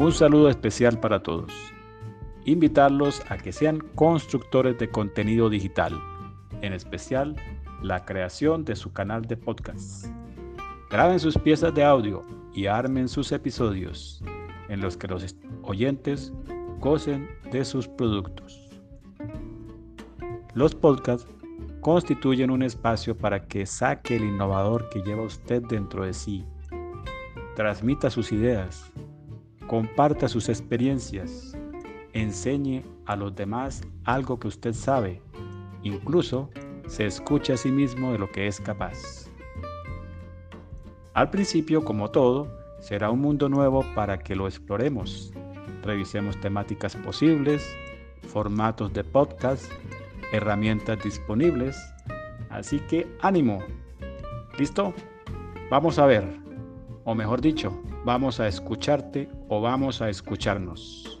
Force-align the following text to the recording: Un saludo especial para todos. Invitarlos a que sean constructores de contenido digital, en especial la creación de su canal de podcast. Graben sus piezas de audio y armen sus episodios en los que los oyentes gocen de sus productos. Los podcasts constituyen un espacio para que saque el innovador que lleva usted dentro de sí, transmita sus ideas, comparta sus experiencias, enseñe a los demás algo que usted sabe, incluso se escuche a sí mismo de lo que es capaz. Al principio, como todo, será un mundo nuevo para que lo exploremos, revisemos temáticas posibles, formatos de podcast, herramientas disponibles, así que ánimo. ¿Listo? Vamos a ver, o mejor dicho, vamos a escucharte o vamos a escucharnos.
Un 0.00 0.12
saludo 0.12 0.48
especial 0.48 0.98
para 0.98 1.22
todos. 1.22 1.52
Invitarlos 2.46 3.22
a 3.28 3.36
que 3.36 3.52
sean 3.52 3.80
constructores 3.96 4.78
de 4.78 4.88
contenido 4.88 5.50
digital, 5.50 5.92
en 6.62 6.72
especial 6.72 7.36
la 7.82 8.06
creación 8.06 8.64
de 8.64 8.76
su 8.76 8.94
canal 8.94 9.26
de 9.26 9.36
podcast. 9.36 10.06
Graben 10.88 11.20
sus 11.20 11.36
piezas 11.36 11.74
de 11.74 11.84
audio 11.84 12.24
y 12.54 12.64
armen 12.64 13.10
sus 13.10 13.30
episodios 13.30 14.22
en 14.70 14.80
los 14.80 14.96
que 14.96 15.06
los 15.06 15.36
oyentes 15.64 16.32
gocen 16.78 17.28
de 17.52 17.62
sus 17.66 17.86
productos. 17.86 18.70
Los 20.54 20.74
podcasts 20.74 21.28
constituyen 21.82 22.50
un 22.50 22.62
espacio 22.62 23.18
para 23.18 23.46
que 23.46 23.66
saque 23.66 24.16
el 24.16 24.24
innovador 24.24 24.88
que 24.88 25.02
lleva 25.02 25.24
usted 25.24 25.60
dentro 25.68 26.06
de 26.06 26.14
sí, 26.14 26.46
transmita 27.54 28.08
sus 28.08 28.32
ideas, 28.32 28.90
comparta 29.70 30.26
sus 30.26 30.48
experiencias, 30.48 31.56
enseñe 32.12 32.82
a 33.06 33.14
los 33.14 33.36
demás 33.36 33.82
algo 34.02 34.36
que 34.40 34.48
usted 34.48 34.72
sabe, 34.72 35.22
incluso 35.84 36.50
se 36.88 37.06
escuche 37.06 37.52
a 37.52 37.56
sí 37.56 37.70
mismo 37.70 38.10
de 38.10 38.18
lo 38.18 38.28
que 38.32 38.48
es 38.48 38.60
capaz. 38.60 39.30
Al 41.14 41.30
principio, 41.30 41.84
como 41.84 42.10
todo, 42.10 42.50
será 42.80 43.12
un 43.12 43.20
mundo 43.20 43.48
nuevo 43.48 43.84
para 43.94 44.18
que 44.18 44.34
lo 44.34 44.48
exploremos, 44.48 45.32
revisemos 45.84 46.40
temáticas 46.40 46.96
posibles, 46.96 47.64
formatos 48.26 48.92
de 48.92 49.04
podcast, 49.04 49.70
herramientas 50.32 50.98
disponibles, 51.04 51.76
así 52.48 52.80
que 52.88 53.06
ánimo. 53.20 53.60
¿Listo? 54.58 54.92
Vamos 55.70 56.00
a 56.00 56.06
ver, 56.06 56.24
o 57.04 57.14
mejor 57.14 57.40
dicho, 57.40 57.80
vamos 58.04 58.40
a 58.40 58.48
escucharte 58.48 59.28
o 59.48 59.60
vamos 59.60 60.00
a 60.02 60.08
escucharnos. 60.08 61.20